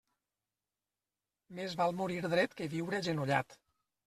Més 1.59 1.75
val 1.83 1.93
morir 2.01 2.19
dret 2.29 2.57
que 2.63 2.71
viure 2.73 3.01
agenollat. 3.05 3.57